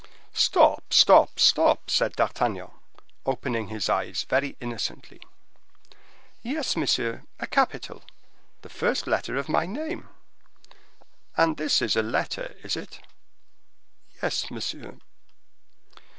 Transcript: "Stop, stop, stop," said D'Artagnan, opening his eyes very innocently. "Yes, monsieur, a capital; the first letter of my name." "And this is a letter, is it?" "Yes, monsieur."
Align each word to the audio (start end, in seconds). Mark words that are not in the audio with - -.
"Stop, 0.33 0.91
stop, 0.91 1.37
stop," 1.39 1.87
said 1.91 2.13
D'Artagnan, 2.15 2.71
opening 3.23 3.67
his 3.67 3.87
eyes 3.87 4.23
very 4.27 4.57
innocently. 4.59 5.21
"Yes, 6.41 6.75
monsieur, 6.75 7.21
a 7.39 7.45
capital; 7.45 8.01
the 8.63 8.69
first 8.69 9.05
letter 9.05 9.35
of 9.35 9.47
my 9.47 9.67
name." 9.67 10.09
"And 11.37 11.57
this 11.57 11.83
is 11.83 11.95
a 11.95 12.01
letter, 12.01 12.55
is 12.63 12.75
it?" 12.75 12.99
"Yes, 14.23 14.49
monsieur." 14.49 14.97